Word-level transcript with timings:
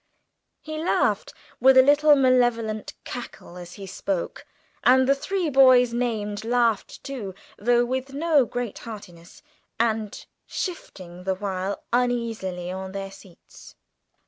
He 0.63 0.79
laughed 0.83 1.31
with 1.59 1.77
a 1.77 1.83
little 1.83 2.15
malevolent 2.15 2.95
cackle 3.03 3.55
as 3.55 3.73
he 3.73 3.85
spoke, 3.85 4.47
and 4.83 5.07
the 5.07 5.13
three 5.13 5.47
boys 5.47 5.93
named 5.93 6.43
laughed 6.43 7.03
too, 7.03 7.35
though 7.59 7.85
with 7.85 8.11
no 8.11 8.43
great 8.45 8.79
heartiness, 8.79 9.43
and 9.79 10.25
shifting 10.47 11.23
the 11.23 11.35
while 11.35 11.83
uneasily 11.93 12.71
on 12.71 12.93
their 12.93 13.11
seats. 13.11 13.75